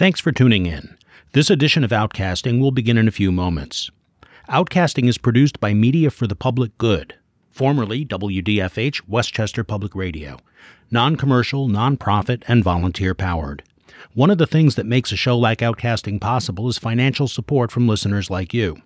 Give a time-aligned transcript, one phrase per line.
[0.00, 0.96] Thanks for tuning in.
[1.32, 3.90] This edition of Outcasting will begin in a few moments.
[4.48, 7.16] Outcasting is produced by Media for the Public Good,
[7.50, 10.38] formerly WDFH Westchester Public Radio,
[10.90, 13.62] non commercial, non profit, and volunteer powered.
[14.14, 17.86] One of the things that makes a show like Outcasting possible is financial support from
[17.86, 18.78] listeners like you.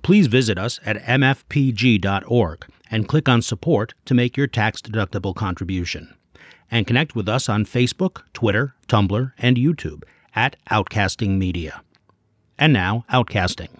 [0.00, 6.14] Please visit us at mfpg.org and click on Support to make your tax deductible contribution.
[6.70, 10.04] And connect with us on Facebook, Twitter, Tumblr, and YouTube
[10.36, 11.82] at Outcasting Media.
[12.58, 13.70] And now, Outcasting.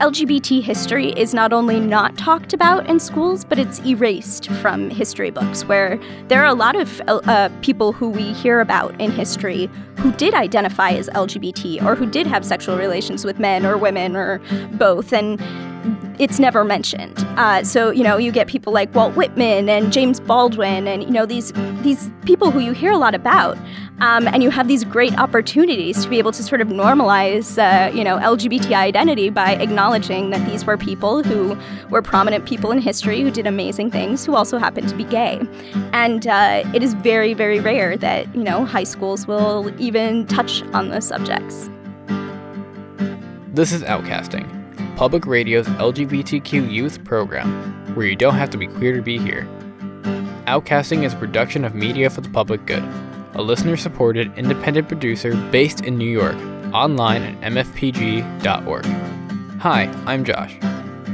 [0.00, 5.30] LGBT history is not only not talked about in schools, but it's erased from history
[5.30, 9.70] books, where there are a lot of uh, people who we hear about in history
[9.98, 14.16] who did identify as LGBT or who did have sexual relations with men or women
[14.16, 14.40] or
[14.72, 15.12] both.
[15.12, 15.40] And
[16.18, 17.18] it's never mentioned.
[17.36, 21.10] Uh, so you know, you get people like Walt Whitman and James Baldwin, and you
[21.10, 21.52] know these
[21.82, 23.56] these people who you hear a lot about,
[24.00, 27.94] um, and you have these great opportunities to be able to sort of normalize, uh,
[27.94, 31.58] you know, LGBT identity by acknowledging that these were people who
[31.90, 35.40] were prominent people in history who did amazing things, who also happened to be gay,
[35.92, 40.62] and uh, it is very very rare that you know high schools will even touch
[40.72, 41.68] on those subjects.
[43.52, 44.63] This is Outcasting
[44.96, 47.50] Public Radio's LGBTQ youth program,
[47.96, 49.44] where you don't have to be queer to be here.
[50.46, 52.84] Outcasting is a production of Media for the Public Good,
[53.34, 56.36] a listener supported independent producer based in New York,
[56.72, 58.86] online at mfpg.org.
[59.60, 60.56] Hi, I'm Josh.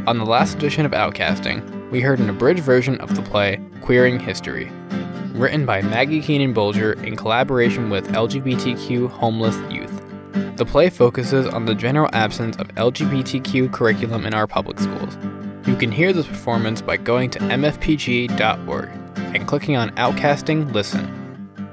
[0.06, 4.20] On the last edition of Outcasting, we heard an abridged version of the play Queering
[4.20, 4.70] History,
[5.32, 9.89] written by Maggie Keenan Bolger in collaboration with LGBTQ homeless youth.
[10.56, 15.16] The play focuses on the general absence of LGBTQ curriculum in our public schools.
[15.66, 18.88] You can hear this performance by going to mfpg.org
[19.34, 21.16] and clicking on Outcasting Listen.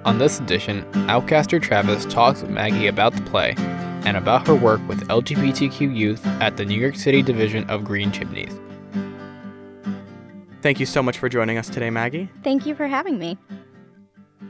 [0.06, 4.80] On this edition, Outcaster Travis talks with Maggie about the play and about her work
[4.88, 8.58] with LGBTQ youth at the New York City division of Green Chimneys.
[10.62, 12.30] Thank you so much for joining us today, Maggie.
[12.44, 13.38] Thank you for having me.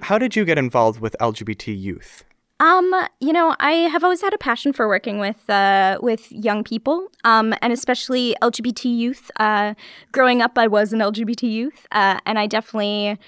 [0.01, 2.23] How did you get involved with LGBT youth?
[2.59, 6.63] Um, you know, I have always had a passion for working with uh, with young
[6.63, 9.29] people, um, and especially LGBT youth.
[9.39, 9.75] Uh,
[10.11, 13.19] growing up, I was an LGBT youth, uh, and I definitely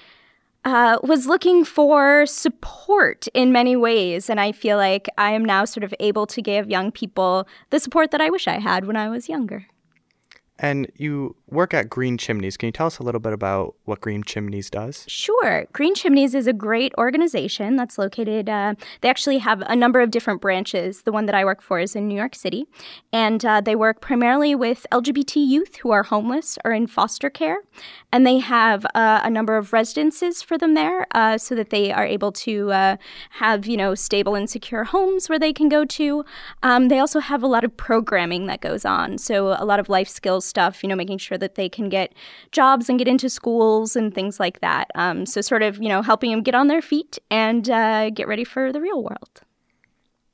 [0.64, 4.28] uh, was looking for support in many ways.
[4.28, 7.78] And I feel like I am now sort of able to give young people the
[7.78, 9.66] support that I wish I had when I was younger.
[10.58, 12.56] And you work at Green Chimneys.
[12.56, 15.04] Can you tell us a little bit about what Green Chimneys does?
[15.08, 15.66] Sure.
[15.72, 20.10] Green Chimneys is a great organization that's located, uh, they actually have a number of
[20.10, 21.02] different branches.
[21.02, 22.66] The one that I work for is in New York City.
[23.12, 27.58] And uh, they work primarily with LGBT youth who are homeless or in foster care.
[28.12, 31.92] And they have uh, a number of residences for them there uh, so that they
[31.92, 32.96] are able to uh,
[33.30, 36.24] have, you know, stable and secure homes where they can go to.
[36.62, 39.18] Um, they also have a lot of programming that goes on.
[39.18, 42.14] So a lot of life skills stuff, you know, making sure that they can get
[42.52, 44.90] jobs and get into schools and things like that.
[44.94, 48.28] Um, so, sort of, you know, helping them get on their feet and uh, get
[48.28, 49.42] ready for the real world.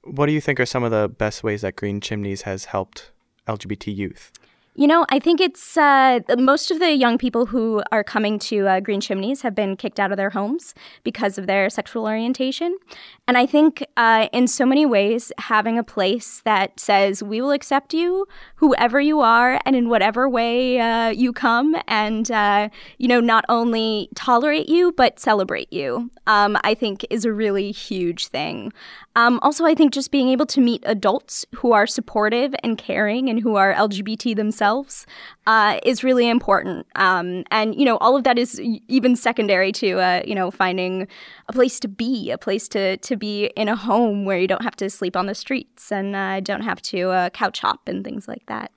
[0.03, 3.11] What do you think are some of the best ways that Green Chimneys has helped
[3.49, 4.33] LGBT youth?
[4.79, 8.69] You know, I think it's uh, most of the young people who are coming to
[8.69, 12.77] uh, Green Chimneys have been kicked out of their homes because of their sexual orientation.
[13.27, 17.53] And I think uh, in so many ways, having a place that says, we will
[17.53, 18.27] accept you,
[18.57, 23.47] whoever you are, and in whatever way uh, you come, and, uh, you know, not
[23.49, 28.75] only tolerate you, but celebrate you, um, I think is a really huge thing.
[29.15, 33.31] Um, also, I think just being able to meet adults who are supportive and caring
[33.31, 34.66] and who are LGBT themselves
[35.47, 36.87] uh, is really important.
[36.95, 41.09] Um, and, you know, all of that is even secondary to, uh, you know, finding
[41.49, 44.63] a place to be, a place to, to be in a home where you don't
[44.63, 48.05] have to sleep on the streets and uh, don't have to uh, couch hop and
[48.05, 48.71] things like that.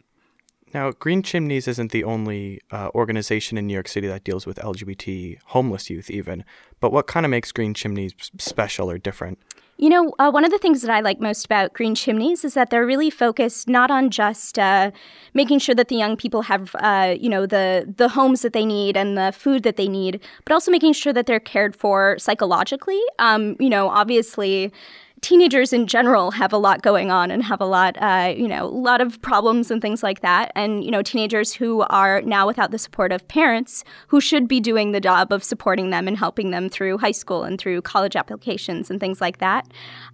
[0.73, 4.57] Now, Green Chimneys isn't the only uh, organization in New York City that deals with
[4.57, 6.45] LGBT homeless youth, even.
[6.79, 9.39] But what kind of makes Green Chimneys special or different?
[9.79, 12.53] You know, uh, one of the things that I like most about Green Chimneys is
[12.55, 14.91] that they're really focused not on just uh,
[15.33, 18.65] making sure that the young people have, uh, you know, the the homes that they
[18.65, 22.19] need and the food that they need, but also making sure that they're cared for
[22.19, 23.01] psychologically.
[23.19, 24.73] Um, you know, obviously
[25.21, 28.65] teenagers in general have a lot going on and have a lot, uh, you know,
[28.65, 30.51] a lot of problems and things like that.
[30.55, 34.59] And, you know, teenagers who are now without the support of parents who should be
[34.59, 38.15] doing the job of supporting them and helping them through high school and through college
[38.15, 39.67] applications and things like that.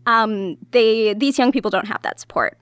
[0.06, 2.58] Um, they, these young people don't have that support.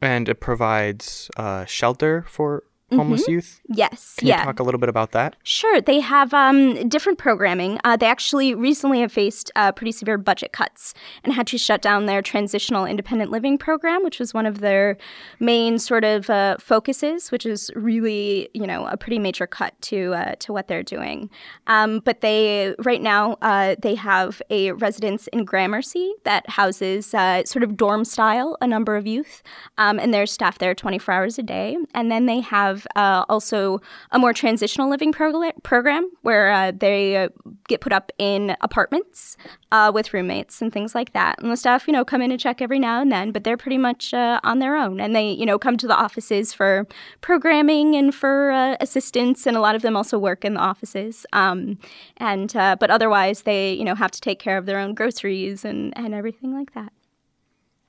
[0.00, 3.32] And it provides uh, shelter for homeless mm-hmm.
[3.32, 3.60] youth?
[3.68, 4.14] Yes.
[4.18, 4.40] Can yeah.
[4.40, 5.36] you talk a little bit about that?
[5.42, 5.80] Sure.
[5.80, 7.80] They have um, different programming.
[7.84, 10.94] Uh, they actually recently have faced uh, pretty severe budget cuts
[11.24, 14.96] and had to shut down their transitional independent living program, which was one of their
[15.40, 20.14] main sort of uh, focuses, which is really you know a pretty major cut to
[20.14, 21.30] uh, to what they're doing.
[21.66, 27.44] Um, but they right now uh, they have a residence in Gramercy that houses uh,
[27.44, 29.42] sort of dorm style a number of youth,
[29.78, 33.80] um, and there's staff there 24 hours a day, and then they have uh, also
[34.12, 37.28] a more transitional living prog- program where uh, they uh,
[37.68, 39.36] get put up in apartments
[39.72, 41.42] uh, with roommates and things like that.
[41.42, 43.56] And the staff, you know, come in and check every now and then, but they're
[43.56, 45.00] pretty much uh, on their own.
[45.00, 46.86] And they, you know, come to the offices for
[47.20, 48.50] programming and for
[48.80, 49.46] assistance.
[49.46, 51.26] And a lot of them also work in the offices.
[51.32, 51.78] Um,
[52.16, 55.92] and but otherwise, they, you know, have to take care of their own groceries and,
[55.96, 56.92] and everything like that.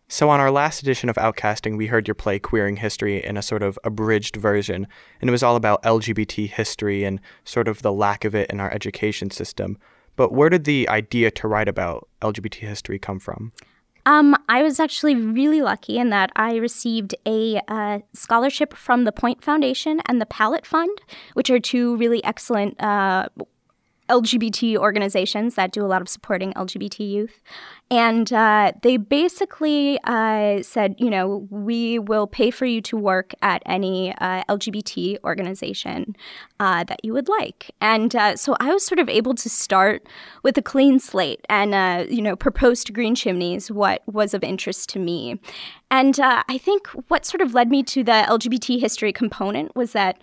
[0.10, 3.42] So, on our last edition of Outcasting, we heard your play Queering History in a
[3.42, 4.88] sort of abridged version,
[5.20, 8.62] and it was all about LGBT history and sort of the lack of it in
[8.62, 9.78] our education system.
[10.16, 13.52] But where did the idea to write about LGBT history come from?
[14.06, 19.12] Um, I was actually really lucky in that I received a uh, scholarship from the
[19.12, 20.98] Point Foundation and the Palette Fund,
[21.34, 23.28] which are two really excellent uh,
[24.10, 27.42] LGBT organizations that do a lot of supporting LGBT youth.
[27.90, 33.34] And uh, they basically uh, said, you know, we will pay for you to work
[33.42, 36.16] at any uh, LGBT organization
[36.60, 37.72] uh, that you would like.
[37.80, 40.06] And uh, so I was sort of able to start
[40.44, 44.44] with a clean slate and, uh, you know, propose to Green Chimneys what was of
[44.44, 45.40] interest to me.
[45.90, 50.20] And I think what sort of led me to the LGBT history component was that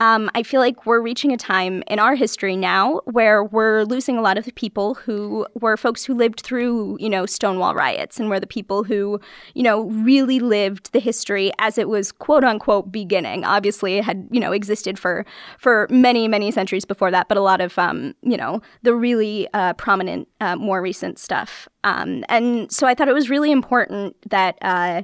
[0.00, 4.16] um, I feel like we're reaching a time in our history now where we're losing
[4.16, 8.20] a lot of the people who were folks who lived through, you know, Stonewall riots
[8.20, 9.20] and were the people who,
[9.54, 13.44] you know, really lived the history as it was quote unquote beginning.
[13.44, 15.26] Obviously, it had, you know, existed for
[15.58, 19.48] for many, many centuries before that, but a lot of, um, you know, the really
[19.52, 21.68] uh, prominent, uh, more recent stuff.
[21.82, 24.58] Um, and so I thought it was really important that.
[24.62, 25.02] Uh,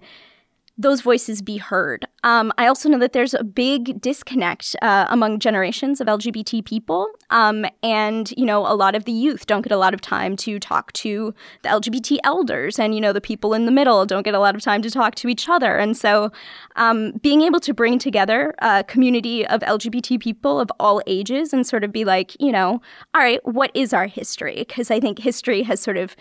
[0.76, 2.04] those voices be heard.
[2.24, 7.08] Um, I also know that there's a big disconnect uh, among generations of LGBT people,
[7.30, 10.36] um, and you know a lot of the youth don't get a lot of time
[10.38, 11.32] to talk to
[11.62, 14.56] the LGBT elders, and you know the people in the middle don't get a lot
[14.56, 15.76] of time to talk to each other.
[15.76, 16.32] And so,
[16.74, 21.64] um, being able to bring together a community of LGBT people of all ages and
[21.64, 22.80] sort of be like, you know,
[23.14, 24.56] all right, what is our history?
[24.66, 26.16] Because I think history has sort of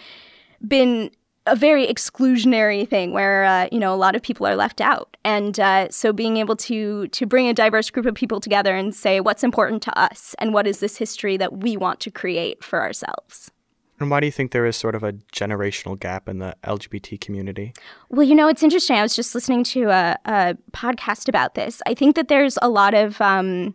[0.67, 1.09] been
[1.45, 5.17] a very exclusionary thing where uh, you know a lot of people are left out
[5.23, 8.95] and uh, so being able to to bring a diverse group of people together and
[8.95, 12.63] say what's important to us and what is this history that we want to create
[12.63, 13.51] for ourselves
[13.99, 17.21] and why do you think there is sort of a generational gap in the LGBT
[17.21, 17.73] community?
[18.09, 18.97] Well, you know, it's interesting.
[18.97, 21.81] I was just listening to a, a podcast about this.
[21.85, 23.73] I think that there's a lot of um,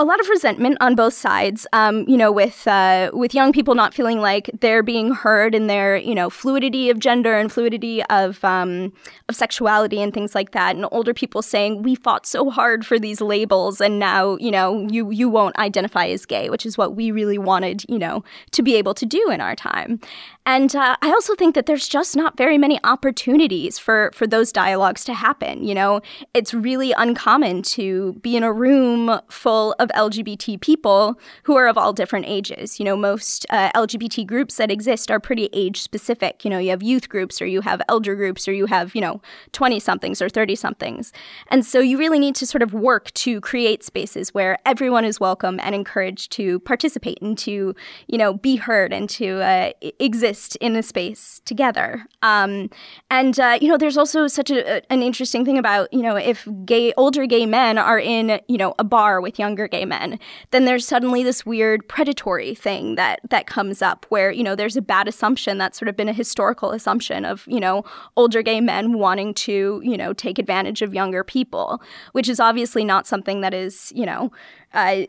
[0.00, 1.66] a lot of resentment on both sides.
[1.74, 5.66] Um, you know, with uh, with young people not feeling like they're being heard in
[5.66, 8.94] their you know fluidity of gender and fluidity of um,
[9.28, 12.98] of sexuality and things like that, and older people saying we fought so hard for
[12.98, 16.96] these labels, and now you know you you won't identify as gay, which is what
[16.96, 20.00] we really wanted you know to be able to do in our time.
[20.46, 24.50] And uh, I also think that there's just not very many opportunities for for those
[24.50, 25.62] dialogues to happen.
[25.64, 26.00] You know,
[26.32, 31.76] it's really uncommon to be in a room full of LGBT people who are of
[31.76, 32.78] all different ages.
[32.78, 36.42] You know, most uh, LGBT groups that exist are pretty age specific.
[36.44, 39.02] You know, you have youth groups or you have elder groups or you have, you
[39.02, 39.20] know,
[39.52, 41.12] 20 somethings or 30 somethings.
[41.48, 45.20] And so you really need to sort of work to create spaces where everyone is
[45.20, 47.74] welcome and encouraged to participate and to,
[48.06, 50.29] you know, be heard and to uh, exist
[50.60, 52.06] in a space together.
[52.22, 52.70] Um,
[53.10, 56.16] and, uh, you know, there's also such a, a, an interesting thing about, you know,
[56.16, 60.18] if gay, older gay men are in, you know, a bar with younger gay men,
[60.50, 64.76] then there's suddenly this weird predatory thing that that comes up where you know there's
[64.76, 67.84] a bad assumption that's sort of been a historical assumption of you know
[68.16, 71.82] older gay men wanting to you know take advantage of younger people,
[72.12, 74.30] which is obviously not something that is you know
[74.72, 75.02] uh,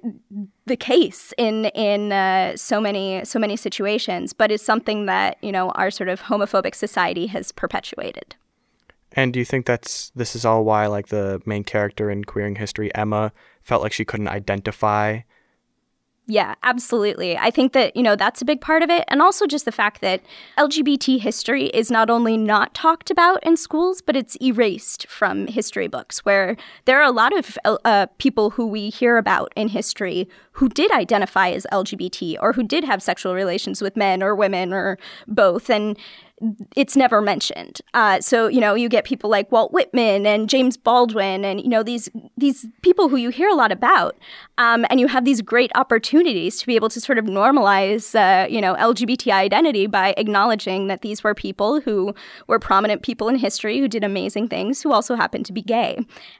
[0.65, 5.51] the case in in uh, so many so many situations, but is something that you
[5.51, 8.35] know our sort of homophobic society has perpetuated.
[9.13, 12.55] And do you think that's this is all why like the main character in Queering
[12.55, 15.19] History, Emma, felt like she couldn't identify
[16.31, 17.38] yeah, absolutely.
[17.38, 19.03] I think that, you know, that's a big part of it.
[19.09, 20.21] And also just the fact that
[20.57, 25.89] LGBT history is not only not talked about in schools, but it's erased from history
[25.89, 30.29] books, where there are a lot of uh, people who we hear about in history
[30.53, 34.71] who did identify as LGBT or who did have sexual relations with men or women
[34.71, 34.97] or
[35.27, 35.69] both.
[35.69, 35.97] And
[36.75, 37.81] it's never mentioned.
[37.93, 41.69] Uh, so you know, you get people like Walt Whitman and James Baldwin, and you
[41.69, 44.17] know these these people who you hear a lot about,
[44.57, 48.48] um, and you have these great opportunities to be able to sort of normalize, uh,
[48.48, 52.13] you know, LGBT identity by acknowledging that these were people who
[52.48, 56.00] were prominent people in history who did amazing things, who also happened to be gay,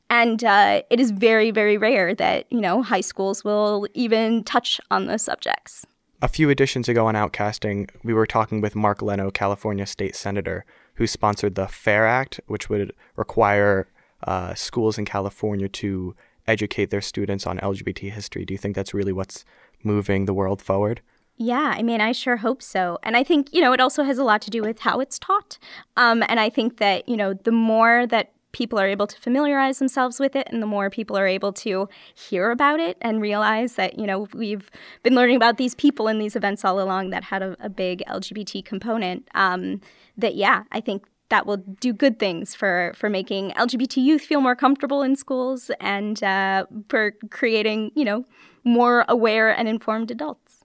[0.10, 4.79] and uh, it is very very rare that you know high schools will even touch
[4.89, 5.86] on those subjects.
[6.23, 10.65] A few editions ago on Outcasting, we were talking with Mark Leno, California state senator,
[10.95, 13.87] who sponsored the FAIR Act, which would require
[14.27, 18.45] uh, schools in California to educate their students on LGBT history.
[18.45, 19.43] Do you think that's really what's
[19.83, 21.01] moving the world forward?
[21.37, 22.99] Yeah, I mean, I sure hope so.
[23.01, 25.17] And I think, you know, it also has a lot to do with how it's
[25.17, 25.57] taught.
[25.97, 29.79] Um, and I think that, you know, the more that people are able to familiarize
[29.79, 33.75] themselves with it and the more people are able to hear about it and realize
[33.75, 34.70] that you know we've
[35.03, 38.03] been learning about these people in these events all along that had a, a big
[38.08, 39.79] lgbt component um,
[40.17, 44.41] that yeah i think that will do good things for for making lgbt youth feel
[44.41, 48.25] more comfortable in schools and uh, for creating you know
[48.63, 50.63] more aware and informed adults.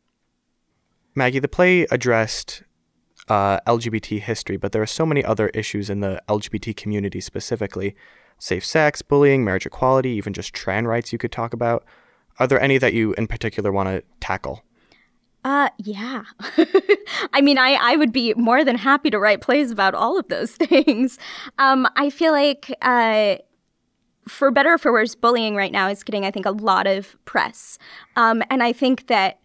[1.14, 2.62] Maggie the play addressed
[3.28, 7.94] uh, LGBT history, but there are so many other issues in the LGBT community specifically
[8.38, 11.84] safe sex, bullying, marriage equality, even just trans rights you could talk about.
[12.38, 14.62] Are there any that you in particular want to tackle?
[15.44, 16.24] Uh, yeah.
[17.32, 20.28] I mean, I, I would be more than happy to write plays about all of
[20.28, 21.18] those things.
[21.58, 23.36] Um, I feel like, uh,
[24.28, 27.16] for better or for worse, bullying right now is getting, I think, a lot of
[27.26, 27.78] press.
[28.16, 29.38] Um, and I think that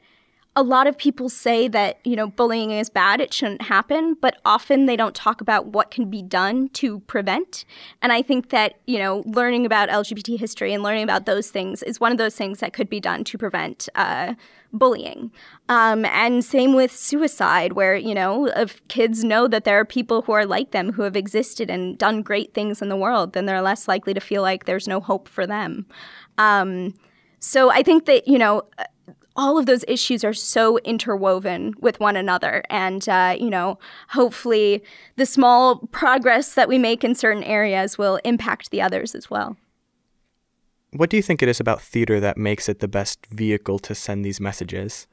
[0.53, 4.37] a lot of people say that, you know, bullying is bad, it shouldn't happen, but
[4.43, 7.63] often they don't talk about what can be done to prevent.
[8.01, 11.81] And I think that, you know, learning about LGBT history and learning about those things
[11.83, 14.33] is one of those things that could be done to prevent uh,
[14.73, 15.31] bullying.
[15.69, 20.23] Um, and same with suicide, where, you know, if kids know that there are people
[20.23, 23.45] who are like them who have existed and done great things in the world, then
[23.45, 25.85] they're less likely to feel like there's no hope for them.
[26.37, 26.93] Um,
[27.39, 28.63] so I think that, you know,
[29.41, 32.63] all of those issues are so interwoven with one another.
[32.69, 33.79] And, uh, you know,
[34.09, 34.83] hopefully
[35.15, 39.57] the small progress that we make in certain areas will impact the others as well.
[40.91, 43.95] What do you think it is about theater that makes it the best vehicle to
[43.95, 45.07] send these messages?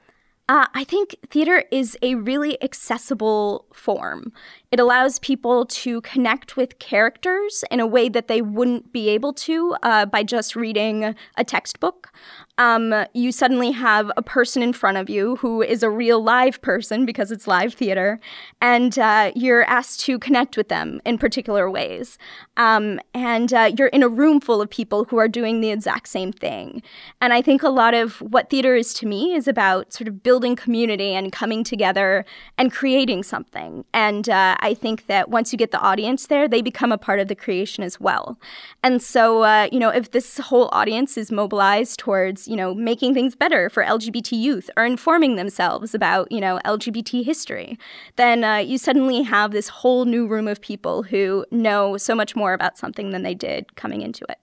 [0.46, 4.32] Uh, I think theater is a really accessible form.
[4.70, 9.32] It allows people to connect with characters in a way that they wouldn't be able
[9.34, 12.12] to uh, by just reading a textbook
[12.58, 16.60] um, you suddenly have a person in front of you who is a real live
[16.60, 18.18] person because it's live theater,
[18.60, 22.18] and uh, you're asked to connect with them in particular ways.
[22.56, 26.08] Um, and uh, you're in a room full of people who are doing the exact
[26.08, 26.82] same thing.
[27.20, 30.24] And I think a lot of what theater is to me is about sort of
[30.24, 32.24] building community and coming together
[32.58, 33.84] and creating something.
[33.94, 37.20] And uh, I think that once you get the audience there, they become a part
[37.20, 38.38] of the creation as well.
[38.82, 43.14] And so, uh, you know, if this whole audience is mobilized towards you know, making
[43.14, 47.78] things better for LGBT youth or informing themselves about, you know, LGBT history,
[48.16, 52.34] then uh, you suddenly have this whole new room of people who know so much
[52.34, 54.38] more about something than they did coming into it.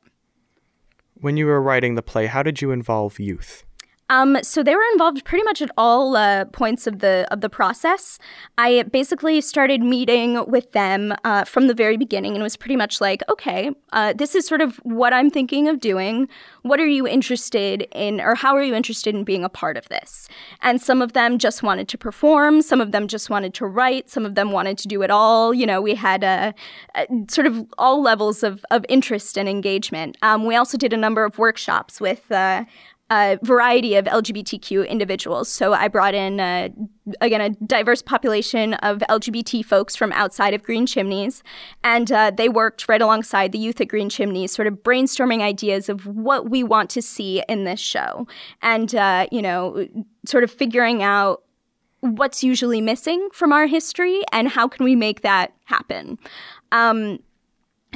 [1.15, 3.63] When you were writing the play, how did you involve youth?
[4.09, 7.49] Um, so they were involved pretty much at all uh, points of the of the
[7.49, 8.19] process.
[8.57, 13.01] I basically started meeting with them uh, from the very beginning, and was pretty much
[13.01, 16.27] like, okay, uh, this is sort of what I'm thinking of doing.
[16.61, 19.87] What are you interested in, or how are you interested in being a part of
[19.89, 20.29] this?
[20.61, 22.61] And some of them just wanted to perform.
[22.61, 24.09] Some of them just wanted to write.
[24.09, 25.53] Some of them wanted to do it all.
[25.53, 26.53] You know, we had uh,
[26.93, 30.17] uh, sort of all levels of of interest and engagement.
[30.21, 32.31] Um, we also did a number of workshops with
[33.15, 35.47] a variety of LGBTQ individuals.
[35.47, 36.69] So I brought in, uh,
[37.21, 41.41] again, a diverse population of LGBT folks from outside of Green Chimneys.
[41.83, 45.87] And uh, they worked right alongside the youth at Green Chimneys, sort of brainstorming ideas
[45.87, 48.27] of what we want to see in this show.
[48.61, 49.87] And, uh, you know,
[50.25, 51.43] sort of figuring out
[52.01, 56.19] what's usually missing from our history and how can we make that happen.
[56.71, 57.19] Um,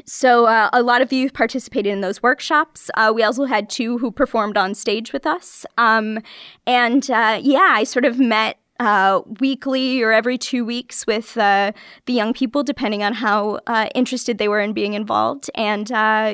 [0.06, 2.90] so uh, a lot of you participated in those workshops.
[2.96, 6.20] Uh, we also had two who performed on stage with us, um,
[6.66, 8.58] and uh, yeah, I sort of met.
[8.82, 11.74] Uh, weekly or every two weeks with uh,
[12.06, 15.90] the young people, depending on how uh, interested they were in being involved, and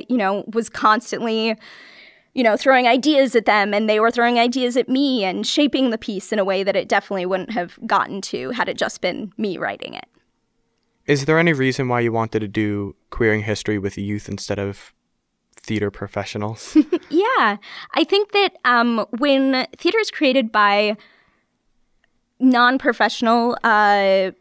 [0.07, 1.55] you know, was constantly
[2.35, 5.89] you know, throwing ideas at them and they were throwing ideas at me and shaping
[5.89, 9.01] the piece in a way that it definitely wouldn't have gotten to had it just
[9.01, 10.05] been me writing it.
[11.07, 14.93] Is there any reason why you wanted to do queering history with youth instead of
[15.55, 16.75] theater professionals?
[17.09, 17.57] yeah,
[17.93, 20.97] I think that um, when theater is created by
[22.39, 24.31] non professional uh,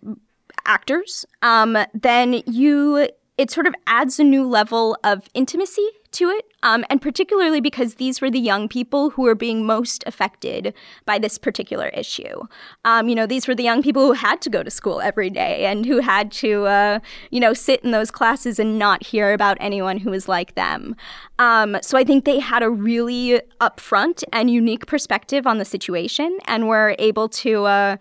[0.65, 6.47] actors, um, then you it sort of adds a new level of intimacy to it,
[6.65, 11.19] um, and particularly because these were the young people who were being most affected by
[11.19, 12.41] this particular issue.
[12.85, 15.29] Um, you know, these were the young people who had to go to school every
[15.29, 16.99] day and who had to, uh,
[17.31, 20.97] you know, sit in those classes and not hear about anyone who was like them.
[21.39, 26.39] Um, so I think they had a really upfront and unique perspective on the situation
[26.47, 27.67] and were able to.
[27.67, 27.97] Uh,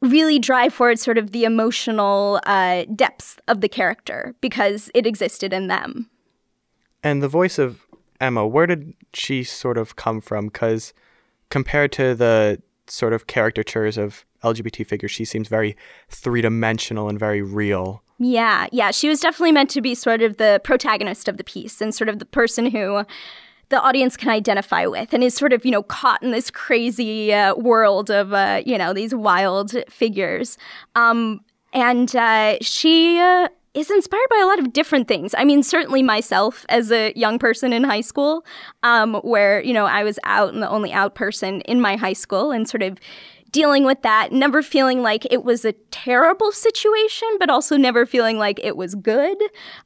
[0.00, 5.52] really drive forward sort of the emotional uh, depths of the character because it existed
[5.52, 6.08] in them.
[7.02, 7.86] And the voice of
[8.20, 10.46] Emma, where did she sort of come from?
[10.46, 10.92] Because
[11.50, 15.76] compared to the sort of caricatures of LGBT figures, she seems very
[16.08, 18.02] three dimensional and very real.
[18.18, 18.90] Yeah, yeah.
[18.90, 22.08] She was definitely meant to be sort of the protagonist of the piece and sort
[22.08, 23.04] of the person who
[23.68, 27.32] the audience can identify with and is sort of, you know, caught in this crazy
[27.32, 30.58] uh, world of, uh, you know, these wild figures.
[30.94, 31.40] Um,
[31.72, 35.34] and uh, she uh, is inspired by a lot of different things.
[35.36, 38.44] I mean, certainly myself as a young person in high school,
[38.82, 42.12] um, where, you know, I was out and the only out person in my high
[42.14, 42.98] school and sort of
[43.50, 48.38] dealing with that, never feeling like it was a terrible situation, but also never feeling
[48.38, 49.38] like it was good.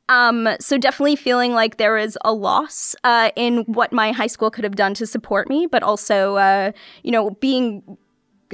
[0.09, 4.51] Um, so definitely feeling like there was a loss uh, in what my high school
[4.51, 6.73] could have done to support me, but also, uh,
[7.03, 7.97] you know, being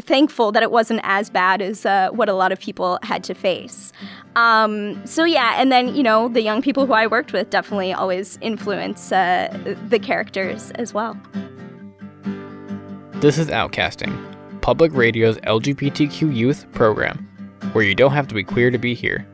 [0.00, 3.34] thankful that it wasn't as bad as uh, what a lot of people had to
[3.34, 3.92] face.
[4.36, 7.92] Um, so yeah, and then you know the young people who I worked with definitely
[7.92, 11.18] always influence uh, the characters as well.
[13.14, 14.14] This is Outcasting,
[14.60, 17.28] Public Radio's LGBTQ youth program,
[17.72, 19.26] where you don't have to be queer to be here.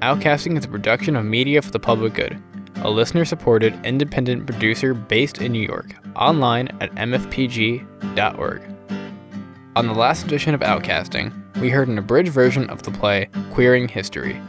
[0.00, 2.42] Outcasting is a production of Media for the Public Good,
[2.76, 8.73] a listener supported independent producer based in New York, online at mfpg.org.
[9.76, 13.88] On the last edition of Outcasting, we heard an abridged version of the play Queering
[13.88, 14.40] History,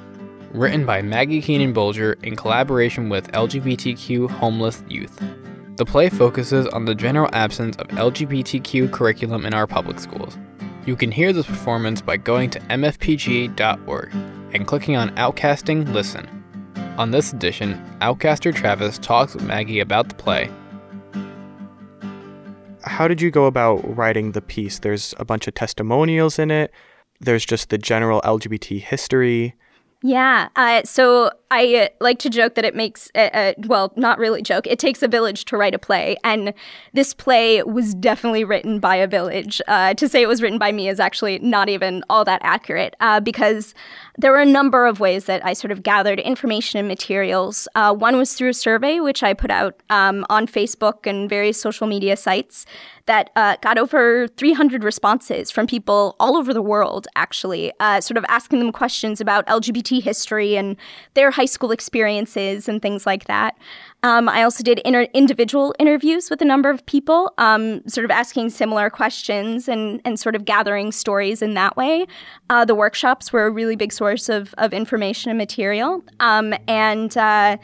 [0.51, 5.19] written by Maggie Keenan Bolger in collaboration with LGBTQ homeless youth.
[5.77, 10.37] The play focuses on the general absence of LGBTQ curriculum in our public schools.
[10.85, 14.13] You can hear this performance by going to mfpg.org
[14.53, 16.29] and clicking on Outcasting Listen.
[16.99, 20.51] On this edition, Outcaster Travis talks with Maggie about the play.
[22.85, 24.79] How did you go about writing the piece?
[24.79, 26.71] There's a bunch of testimonials in it.
[27.19, 29.55] There's just the general LGBT history.
[30.05, 30.49] Yeah.
[30.55, 34.43] Uh, so I uh, like to joke that it makes, uh, uh, well, not really
[34.43, 36.15] joke, it takes a village to write a play.
[36.23, 36.53] And
[36.93, 39.63] this play was definitely written by a village.
[39.67, 43.73] To say it was written by me is actually not even all that accurate because
[44.17, 47.67] there were a number of ways that I sort of gathered information and materials.
[47.75, 51.59] Uh, one was through a survey, which I put out um, on Facebook and various
[51.59, 52.65] social media sites
[53.07, 58.17] that uh, got over 300 responses from people all over the world, actually, uh, sort
[58.17, 60.75] of asking them questions about LGBT history and
[61.13, 63.57] their high school experiences and things like that.
[64.05, 68.11] Um, I also did inter- individual interviews with a number of people, um, sort of
[68.11, 72.05] asking similar questions and, and sort of gathering stories in that way.
[72.51, 76.03] Uh, the workshops were a really big source of, of information and material.
[76.19, 77.57] Um, and uh,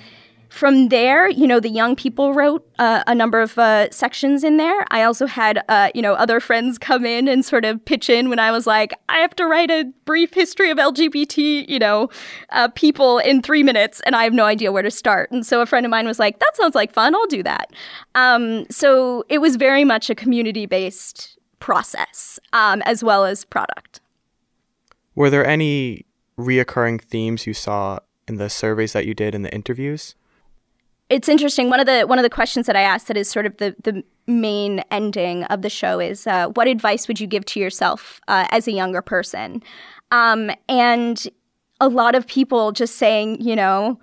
[0.52, 4.58] from there, you know, the young people wrote uh, a number of uh, sections in
[4.58, 4.86] there.
[4.92, 8.30] I also had, uh, you know, other friends come in and sort of pitch in
[8.30, 12.10] when I was like, I have to write a brief history of LGBT, you know,
[12.50, 15.32] uh, people in three minutes, and I have no idea where to start.
[15.32, 17.16] And so a friend of mine was like, that sounds like fun.
[17.16, 17.72] I'll do that.
[18.16, 24.02] Um, so it was very much a community based process um, as well as product.
[25.16, 26.06] Were there any
[26.38, 30.16] reoccurring themes you saw in the surveys that you did in the interviews?
[31.12, 31.70] It's interesting.
[31.70, 33.76] One of the one of the questions that I asked that is sort of the
[33.84, 38.22] the main ending of the show is uh, what advice would you give to yourself
[38.30, 39.62] uh, as a younger person?
[40.12, 41.28] Um, and
[41.82, 44.00] a lot of people just saying, you know,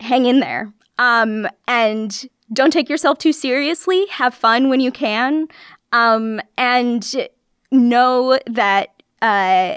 [0.00, 4.06] hang in there um, and don't take yourself too seriously.
[4.06, 5.48] Have fun when you can,
[5.92, 7.28] um, and
[7.70, 9.76] know that uh,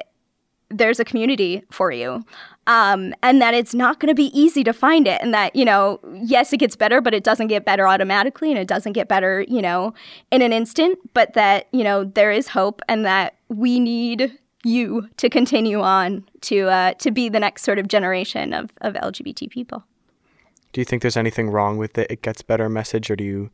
[0.69, 2.23] there's a community for you
[2.67, 5.65] um, and that it's not going to be easy to find it and that you
[5.65, 9.07] know yes it gets better but it doesn't get better automatically and it doesn't get
[9.07, 9.93] better you know
[10.31, 15.09] in an instant but that you know there is hope and that we need you
[15.17, 19.49] to continue on to uh, to be the next sort of generation of, of lgbt
[19.49, 19.83] people.
[20.73, 23.49] Do you think there's anything wrong with the it gets better message or do you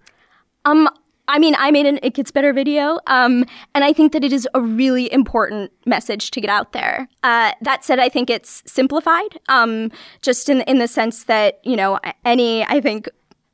[0.65, 0.89] um
[1.27, 4.31] I mean, I made an It Gets Better video, um, and I think that it
[4.31, 7.07] is a really important message to get out there.
[7.23, 11.75] Uh, that said, I think it's simplified, um, just in, in the sense that, you
[11.75, 13.09] know, any, I think,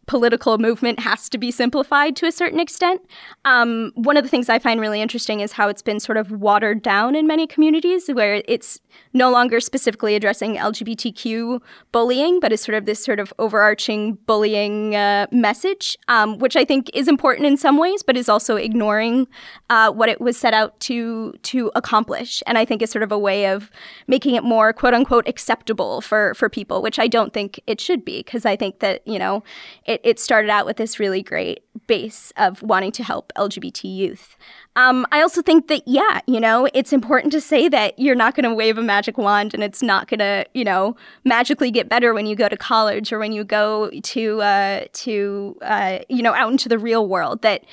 [0.08, 3.02] political movement has to be simplified to a certain extent.
[3.46, 6.32] Um, one of the things I find really interesting is how it's been sort of
[6.32, 8.80] watered down in many communities, where it's
[9.14, 11.62] no longer specifically addressing LGBTQ
[11.92, 16.66] bullying, but is sort of this sort of overarching bullying uh, message, um, which I
[16.66, 19.28] think is important in some ways, but is also ignoring
[19.70, 22.42] uh, what it was set out to to accomplish.
[22.48, 23.70] And I think is sort of a way of
[24.08, 28.04] making it more quote unquote acceptable for for people, which I don't think it should
[28.04, 29.44] be, because I think that you know
[29.92, 34.38] it, it started out with this really great base of wanting to help LGBT youth.
[34.78, 38.36] Um, I also think that, yeah, you know, it's important to say that you're not
[38.36, 41.90] going to wave a magic wand and it's not going to, you know, magically get
[41.90, 46.22] better when you go to college or when you go to, uh, to uh, you
[46.22, 47.42] know, out into the real world.
[47.42, 47.66] That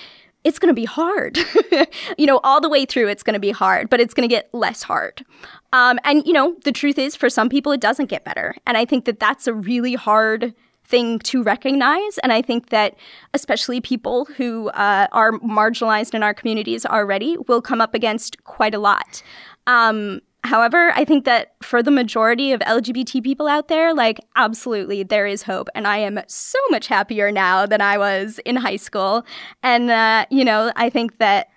[0.43, 1.39] it's going to be hard.
[2.19, 4.35] you know, all the way through, it's going to be hard, but it's going to
[4.35, 5.25] get less hard.
[5.73, 8.55] Um, and, you know, the truth is, for some people, it doesn't get better.
[8.67, 10.55] And I think that that's a really hard
[10.89, 12.19] thing to recognize.
[12.19, 12.97] And I think that
[13.35, 18.75] especially people who uh, are marginalized in our communities already will come up against quite
[18.75, 19.23] a lot.
[19.67, 25.03] Um, however, I think that for the majority of LGBT people out there, like, absolutely,
[25.03, 25.69] there is hope.
[25.75, 29.27] And I am so much happier now than I was in high school.
[29.63, 31.49] And, uh, you know, I think that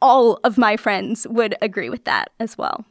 [0.00, 2.84] all of my friends would agree with that as well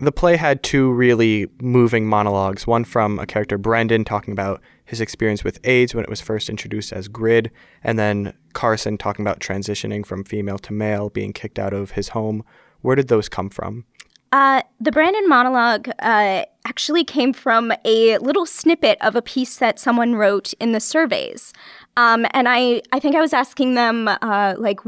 [0.00, 5.00] the play had two really moving monologues one from a character, Brendan, talking about his
[5.00, 7.50] experience with AIDS when it was first introduced as GRID,
[7.84, 12.08] and then Carson talking about transitioning from female to male, being kicked out of his
[12.08, 12.44] home.
[12.80, 13.84] Where did those come from?
[14.32, 19.78] Uh, the Brandon monologue uh, actually came from a little snippet of a piece that
[19.78, 21.52] someone wrote in the surveys.
[21.96, 24.80] Um, and I, I think I was asking them, uh, like,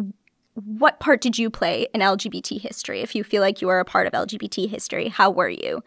[0.54, 3.00] what part did you play in LGBT history?
[3.00, 5.82] If you feel like you are a part of LGBT history, how were you?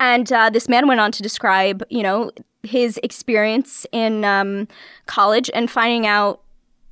[0.00, 2.30] And uh, this man went on to describe, you know,
[2.62, 4.68] his experience in um,
[5.06, 6.42] college and finding out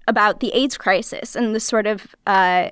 [0.09, 2.71] about the AIDS crisis and the sort of uh,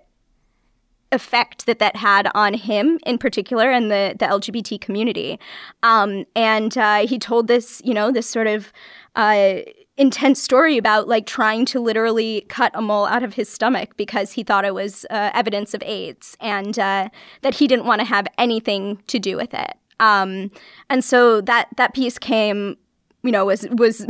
[1.11, 5.39] effect that that had on him in particular and the, the LGBT community.
[5.83, 8.73] Um, and uh, he told this, you know, this sort of
[9.17, 9.61] uh,
[9.97, 14.33] intense story about like trying to literally cut a mole out of his stomach because
[14.33, 17.09] he thought it was uh, evidence of AIDS and uh,
[17.43, 19.75] that he didn't want to have anything to do with it.
[20.01, 20.51] Um,
[20.91, 22.77] and so that that piece came,
[23.23, 24.07] you know, was was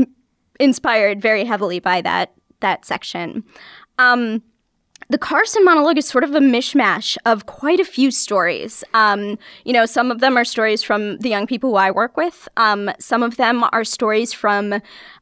[0.59, 3.44] inspired very heavily by that that section.
[3.99, 4.42] Um,
[5.09, 8.85] the Carson monologue is sort of a mishmash of quite a few stories.
[8.95, 12.17] Um, you know, some of them are stories from the young people who I work
[12.17, 12.49] with.
[12.57, 14.81] Um, some of them are stories from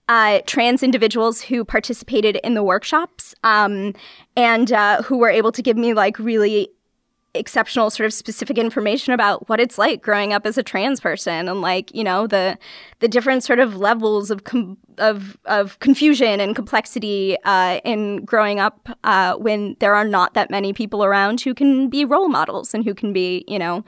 [0.08, 3.94] uh, trans individuals who participated in the workshops um,
[4.36, 6.70] and uh, who were able to give me like really
[7.34, 11.48] exceptional sort of specific information about what it's like growing up as a trans person
[11.48, 12.58] and like you know the
[13.00, 18.60] the different sort of levels of com- of of confusion and complexity uh, in growing
[18.60, 22.74] up uh, when there are not that many people around who can be role models
[22.74, 23.82] and who can be you know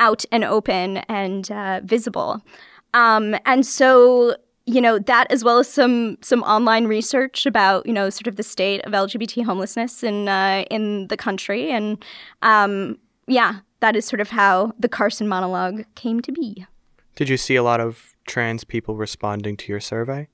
[0.00, 2.42] out and open and uh, visible.
[2.94, 4.34] Um, and so
[4.68, 8.36] you know that as well as some some online research about you know sort of
[8.36, 12.04] the state of LGBT homelessness in uh, in the country, and
[12.42, 16.66] um, yeah, that is sort of how the Carson monologue came to be.
[17.16, 20.28] Did you see a lot of trans people responding to your survey?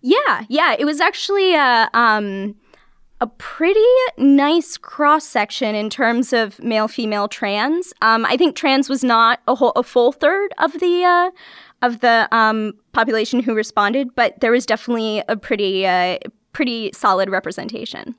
[0.00, 2.56] Yeah, yeah, it was actually a uh, um,
[3.20, 3.80] a pretty
[4.18, 7.94] nice cross section in terms of male female trans.
[8.02, 11.04] Um, I think trans was not a whole a full third of the.
[11.04, 11.30] Uh,
[11.82, 16.18] of the um, population who responded, but there was definitely a pretty uh,
[16.52, 18.14] pretty solid representation.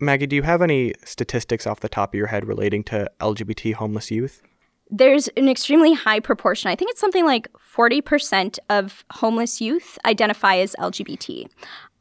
[0.00, 3.74] Maggie, do you have any statistics off the top of your head relating to LGBT
[3.74, 4.42] homeless youth?
[4.90, 6.70] There's an extremely high proportion.
[6.70, 11.48] I think it's something like 40% of homeless youth identify as LGBT.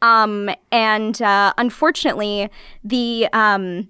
[0.02, 2.50] Um, and uh, unfortunately,
[2.84, 3.90] the um,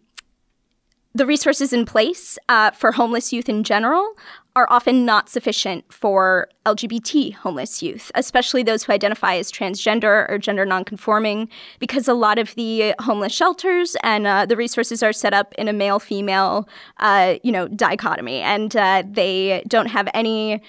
[1.14, 4.16] the resources in place uh, for homeless youth in general
[4.58, 10.40] are often not sufficient for LGBT homeless youth, especially those who identify as transgender or
[10.40, 15.32] gender nonconforming, because a lot of the homeless shelters and uh, the resources are set
[15.32, 16.68] up in a male-female,
[16.98, 20.60] uh, you know, dichotomy, and uh, they don't have any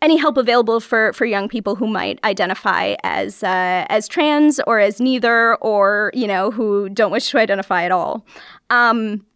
[0.00, 4.78] any help available for for young people who might identify as uh, as trans or
[4.78, 8.24] as neither, or you know, who don't wish to identify at all.
[8.70, 9.26] Um,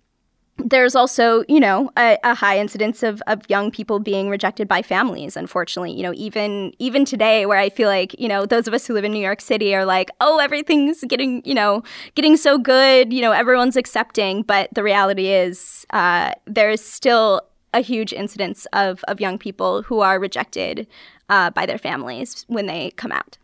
[0.59, 4.83] there's also, you know, a, a, high incidence of, of young people being rejected by
[4.83, 5.93] families, unfortunately.
[5.93, 8.95] You know, even even today where I feel like, you know, those of us who
[8.95, 11.83] live in New York City are like, oh, everything's getting, you know,
[12.15, 14.43] getting so good, you know, everyone's accepting.
[14.43, 17.43] But the reality is uh, there is still
[17.73, 20.87] a huge incidence of, of young people who are rejected
[21.29, 23.39] uh, by their families when they come out.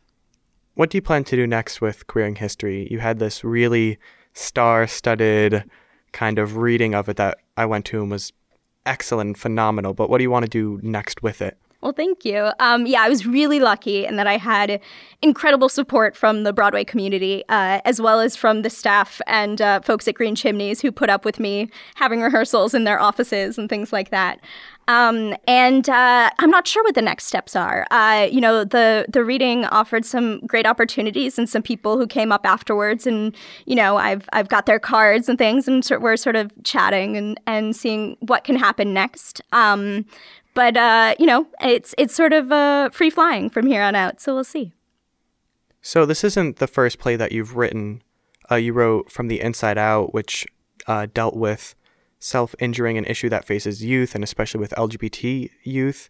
[0.75, 2.89] What do you plan to do next with Queering History?
[2.91, 3.99] You had this really
[4.33, 5.65] star studded
[6.15, 8.33] kind of reading of it that I went to and was
[8.87, 9.93] excellent, phenomenal.
[9.93, 11.59] But what do you want to do next with it?
[11.83, 12.51] Well, thank you.
[12.61, 14.81] Um, yeah, I was really lucky in that I had
[15.21, 19.81] incredible support from the Broadway community, uh, as well as from the staff and uh,
[19.83, 23.69] folks at Green Chimneys who put up with me having rehearsals in their offices and
[23.69, 24.41] things like that.
[24.87, 27.87] Um, and uh, I'm not sure what the next steps are.
[27.91, 32.33] Uh, you know, the the reading offered some great opportunities, and some people who came
[32.33, 33.35] up afterwards, and
[33.67, 37.17] you know, I've I've got their cards and things, and so we're sort of chatting
[37.17, 39.41] and and seeing what can happen next.
[39.53, 40.05] Um,
[40.55, 44.21] but uh, you know, it's it's sort of uh, free flying from here on out.
[44.21, 44.73] So we'll see.
[45.81, 48.03] So this isn't the first play that you've written.
[48.51, 50.47] Uh, you wrote from the inside out, which
[50.87, 51.75] uh, dealt with
[52.25, 56.09] self-injuring, an issue that faces youth, and especially with LGBT youth.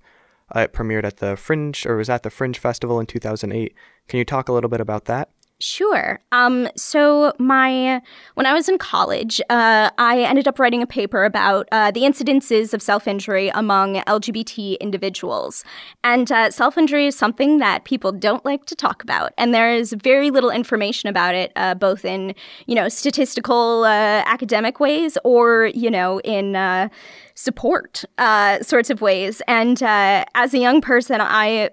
[0.54, 3.74] Uh, it premiered at the Fringe, or was at the Fringe Festival in 2008.
[4.06, 5.30] Can you talk a little bit about that?
[5.60, 6.20] Sure.
[6.32, 8.02] Um, so my
[8.34, 12.00] when I was in college, uh, I ended up writing a paper about uh, the
[12.00, 15.64] incidences of self injury among LGBT individuals,
[16.02, 19.72] and uh, self injury is something that people don't like to talk about, and there
[19.72, 22.34] is very little information about it, uh, both in
[22.66, 26.88] you know statistical, uh, academic ways, or you know in uh,
[27.36, 28.04] support
[28.60, 29.40] sorts of ways.
[29.46, 31.70] And as a young person, I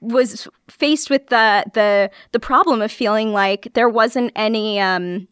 [0.00, 5.28] was faced with the the the problem of feeling like there wasn't any um,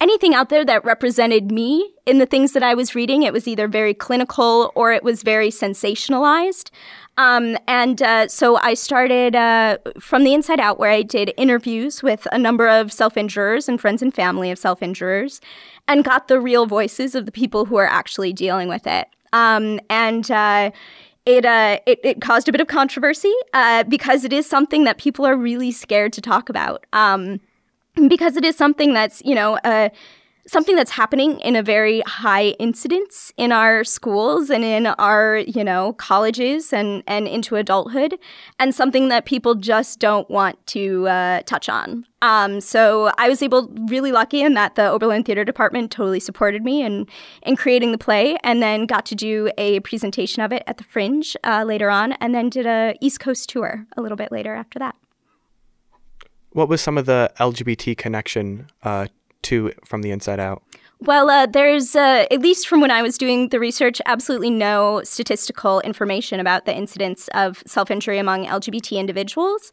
[0.00, 3.22] anything out there that represented me in the things that I was reading.
[3.22, 6.70] It was either very clinical or it was very sensationalized.
[7.18, 12.02] Um, and uh, so I started uh, from the inside out, where I did interviews
[12.02, 15.40] with a number of self injurers and friends and family of self injurers,
[15.88, 19.08] and got the real voices of the people who are actually dealing with it.
[19.32, 20.70] Um, and uh,
[21.26, 24.96] it, uh, it, it caused a bit of controversy uh, because it is something that
[24.96, 26.86] people are really scared to talk about.
[26.92, 27.40] Um,
[28.08, 29.88] because it is something that's you know uh,
[30.46, 35.64] something that's happening in a very high incidence in our schools and in our you
[35.64, 38.18] know colleges and and into adulthood
[38.58, 42.06] and something that people just don't want to uh, touch on.
[42.22, 46.64] Um, so i was able really lucky in that the oberlin theater department totally supported
[46.64, 47.06] me in
[47.42, 50.84] in creating the play and then got to do a presentation of it at the
[50.84, 54.54] fringe uh, later on and then did a east coast tour a little bit later
[54.54, 54.96] after that.
[56.50, 59.08] What was some of the lgbt connection uh,
[59.42, 60.62] to from the inside out?
[60.98, 65.02] Well, uh, there's, uh, at least from when I was doing the research, absolutely no
[65.04, 69.70] statistical information about the incidence of self injury among LGBT individuals.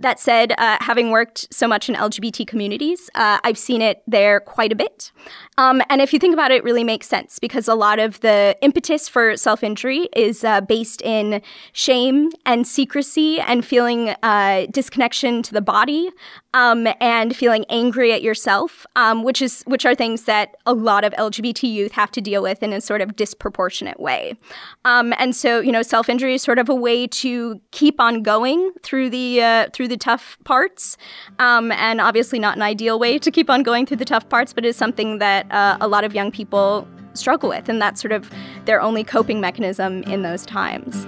[0.00, 4.40] That said, uh, having worked so much in LGBT communities, uh, I've seen it there
[4.40, 5.12] quite a bit.
[5.56, 8.20] Um, and if you think about it, it really makes sense because a lot of
[8.20, 14.66] the impetus for self injury is uh, based in shame and secrecy and feeling uh,
[14.70, 16.10] disconnection to the body
[16.54, 21.04] um, and feeling angry at yourself, um, which is which are things that a lot
[21.04, 24.36] of LGBT youth have to deal with in a sort of disproportionate way.
[24.84, 28.22] Um, and so, you know, self injury is sort of a way to keep on
[28.22, 30.96] going through the uh, through the tough parts,
[31.38, 34.54] um, and obviously not an ideal way to keep on going through the tough parts,
[34.54, 38.12] but is something that uh, a lot of young people struggle with, and that's sort
[38.12, 38.30] of
[38.64, 41.06] their only coping mechanism in those times.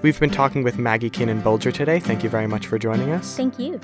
[0.00, 2.00] We've been talking with Maggie Keenan Bolger today.
[2.00, 3.36] Thank you very much for joining us.
[3.36, 3.78] Thank you.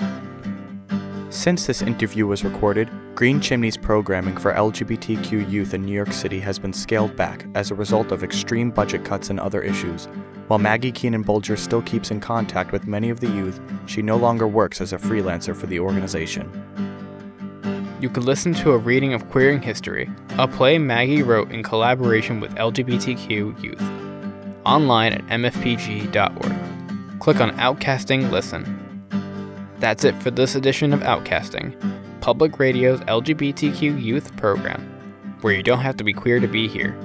[1.29, 6.39] Since this interview was recorded, Green Chimney's programming for LGBTQ youth in New York City
[6.39, 10.07] has been scaled back as a result of extreme budget cuts and other issues.
[10.47, 14.15] While Maggie Keenan Bolger still keeps in contact with many of the youth, she no
[14.15, 16.49] longer works as a freelancer for the organization.
[17.99, 22.39] You can listen to a reading of Queering History, a play Maggie wrote in collaboration
[22.39, 23.81] with LGBTQ youth
[24.65, 27.19] online at mfpg.org.
[27.19, 28.77] Click on Outcasting Listen.
[29.79, 31.75] That's it for this edition of Outcasting,
[32.21, 34.81] Public Radio's LGBTQ youth program,
[35.41, 36.97] where you don't have to be queer to be here.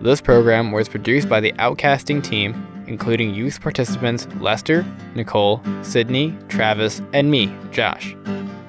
[0.00, 2.54] This program was produced by the Outcasting team,
[2.86, 8.14] including youth participants Lester, Nicole, Sydney, Travis, and me, Josh.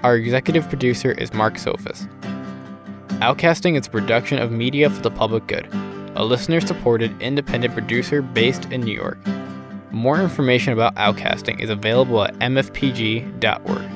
[0.03, 2.07] Our executive producer is Mark Sophos.
[3.19, 5.67] Outcasting is a production of Media for the Public Good
[6.15, 9.17] a listener supported independent producer based in New York.
[9.91, 13.94] More information about outcasting is available at mfpg.org.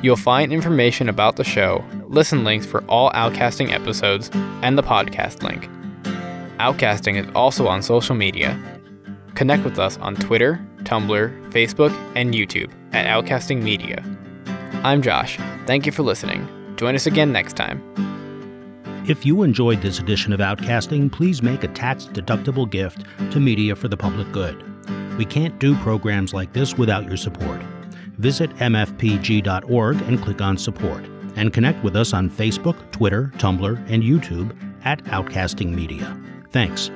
[0.00, 4.30] You'll find information about the show, listen links for all Outcasting episodes,
[4.62, 5.68] and the podcast link.
[6.60, 8.56] Outcasting is also on social media.
[9.34, 14.04] Connect with us on Twitter, Tumblr, Facebook, and YouTube at Outcasting Media.
[14.84, 15.36] I'm Josh.
[15.66, 16.46] Thank you for listening.
[16.76, 17.82] Join us again next time.
[19.08, 23.74] If you enjoyed this edition of Outcasting, please make a tax deductible gift to Media
[23.74, 24.62] for the Public Good.
[25.18, 27.60] We can't do programs like this without your support.
[28.18, 31.04] Visit mfpg.org and click on support,
[31.36, 36.20] and connect with us on Facebook, Twitter, Tumblr, and YouTube at Outcasting Media.
[36.50, 36.90] Thanks.